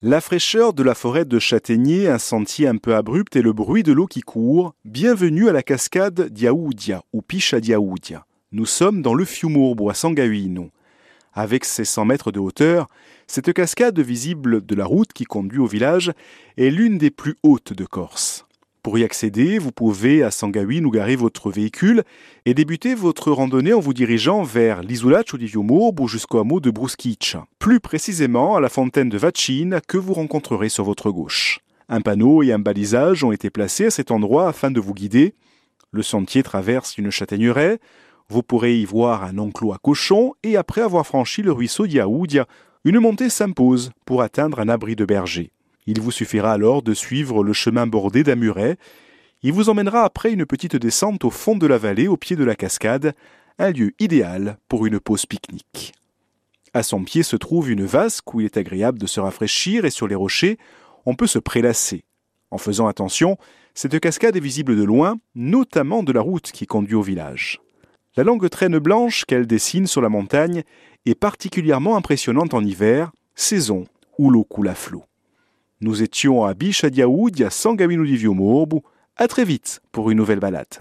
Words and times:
La 0.00 0.20
fraîcheur 0.20 0.74
de 0.74 0.84
la 0.84 0.94
forêt 0.94 1.24
de 1.24 1.40
châtaigniers, 1.40 2.06
un 2.06 2.20
sentier 2.20 2.68
un 2.68 2.76
peu 2.76 2.94
abrupt 2.94 3.34
et 3.34 3.42
le 3.42 3.52
bruit 3.52 3.82
de 3.82 3.90
l'eau 3.90 4.06
qui 4.06 4.20
court. 4.20 4.76
Bienvenue 4.84 5.48
à 5.48 5.52
la 5.52 5.64
cascade 5.64 6.28
d'Iaoudia 6.32 7.02
ou 7.12 7.20
Picha 7.20 7.58
d'Iaoudia. 7.58 8.24
Nous 8.52 8.64
sommes 8.64 9.02
dans 9.02 9.14
le 9.14 9.24
Fiumurbo 9.24 9.90
à 9.90 9.94
Sangahuino. 9.94 10.70
Avec 11.34 11.64
ses 11.64 11.84
100 11.84 12.04
mètres 12.04 12.30
de 12.30 12.38
hauteur, 12.38 12.86
cette 13.26 13.52
cascade 13.52 13.98
visible 13.98 14.64
de 14.64 14.74
la 14.76 14.84
route 14.84 15.12
qui 15.12 15.24
conduit 15.24 15.58
au 15.58 15.66
village 15.66 16.12
est 16.56 16.70
l'une 16.70 16.96
des 16.96 17.10
plus 17.10 17.34
hautes 17.42 17.72
de 17.72 17.84
Corse. 17.84 18.46
Pour 18.88 18.98
y 18.98 19.04
accéder, 19.04 19.58
vous 19.58 19.70
pouvez 19.70 20.22
à 20.22 20.30
Sangahuino 20.30 20.90
garer 20.90 21.14
votre 21.14 21.50
véhicule 21.50 22.04
et 22.46 22.54
débuter 22.54 22.94
votre 22.94 23.30
randonnée 23.30 23.74
en 23.74 23.80
vous 23.80 23.92
dirigeant 23.92 24.42
vers 24.42 24.80
l'isolaccio 24.80 25.36
di 25.36 25.46
Fiumurbo 25.46 26.08
jusqu'au 26.08 26.38
hameau 26.38 26.58
de 26.58 26.70
Bruschiccia. 26.70 27.44
Plus 27.58 27.80
précisément 27.80 28.56
à 28.56 28.62
la 28.62 28.70
fontaine 28.70 29.10
de 29.10 29.18
Vacine 29.18 29.80
que 29.86 29.98
vous 29.98 30.14
rencontrerez 30.14 30.70
sur 30.70 30.84
votre 30.84 31.10
gauche. 31.10 31.60
Un 31.90 32.00
panneau 32.00 32.42
et 32.42 32.50
un 32.50 32.58
balisage 32.58 33.24
ont 33.24 33.30
été 33.30 33.50
placés 33.50 33.84
à 33.84 33.90
cet 33.90 34.10
endroit 34.10 34.48
afin 34.48 34.70
de 34.70 34.80
vous 34.80 34.94
guider. 34.94 35.34
Le 35.90 36.02
sentier 36.02 36.42
traverse 36.42 36.96
une 36.96 37.10
châtaigneraie, 37.10 37.80
vous 38.30 38.42
pourrez 38.42 38.80
y 38.80 38.86
voir 38.86 39.22
un 39.22 39.36
enclos 39.36 39.74
à 39.74 39.78
cochons 39.82 40.32
et 40.42 40.56
après 40.56 40.80
avoir 40.80 41.06
franchi 41.06 41.42
le 41.42 41.52
ruisseau 41.52 41.86
d'Iaoudia, 41.86 42.46
une 42.86 43.00
montée 43.00 43.28
s'impose 43.28 43.90
pour 44.06 44.22
atteindre 44.22 44.60
un 44.60 44.70
abri 44.70 44.96
de 44.96 45.04
berger. 45.04 45.52
Il 45.90 46.02
vous 46.02 46.10
suffira 46.10 46.52
alors 46.52 46.82
de 46.82 46.92
suivre 46.92 47.42
le 47.42 47.54
chemin 47.54 47.86
bordé 47.86 48.22
d'amurets. 48.22 48.76
Il 49.42 49.54
vous 49.54 49.70
emmènera 49.70 50.04
après 50.04 50.30
une 50.30 50.44
petite 50.44 50.76
descente 50.76 51.24
au 51.24 51.30
fond 51.30 51.56
de 51.56 51.66
la 51.66 51.78
vallée 51.78 52.08
au 52.08 52.18
pied 52.18 52.36
de 52.36 52.44
la 52.44 52.54
cascade, 52.54 53.14
un 53.58 53.70
lieu 53.70 53.94
idéal 53.98 54.58
pour 54.68 54.84
une 54.84 55.00
pause 55.00 55.24
pique-nique. 55.24 55.94
À 56.74 56.82
son 56.82 57.04
pied 57.04 57.22
se 57.22 57.36
trouve 57.36 57.70
une 57.70 57.86
vasque 57.86 58.34
où 58.34 58.42
il 58.42 58.44
est 58.44 58.58
agréable 58.58 58.98
de 58.98 59.06
se 59.06 59.18
rafraîchir 59.18 59.86
et 59.86 59.90
sur 59.90 60.06
les 60.06 60.14
rochers, 60.14 60.58
on 61.06 61.14
peut 61.14 61.26
se 61.26 61.38
prélasser. 61.38 62.04
En 62.50 62.58
faisant 62.58 62.86
attention, 62.86 63.38
cette 63.72 63.98
cascade 63.98 64.36
est 64.36 64.40
visible 64.40 64.76
de 64.76 64.84
loin, 64.84 65.16
notamment 65.34 66.02
de 66.02 66.12
la 66.12 66.20
route 66.20 66.52
qui 66.52 66.66
conduit 66.66 66.96
au 66.96 67.02
village. 67.02 67.60
La 68.14 68.24
longue 68.24 68.50
traîne 68.50 68.78
blanche 68.78 69.24
qu'elle 69.24 69.46
dessine 69.46 69.86
sur 69.86 70.02
la 70.02 70.10
montagne 70.10 70.64
est 71.06 71.14
particulièrement 71.14 71.96
impressionnante 71.96 72.52
en 72.52 72.62
hiver, 72.62 73.10
saison 73.34 73.86
où 74.18 74.28
l'eau 74.28 74.44
coule 74.44 74.68
à 74.68 74.74
flot. 74.74 75.04
Nous 75.80 76.02
étions 76.02 76.44
à 76.44 76.54
Bichadiaoud, 76.54 77.50
Sangamino 77.50 78.04
di 78.04 78.16
Viomorbo. 78.16 78.82
À 79.16 79.28
très 79.28 79.44
vite 79.44 79.80
pour 79.92 80.10
une 80.10 80.18
nouvelle 80.18 80.40
balade. 80.40 80.74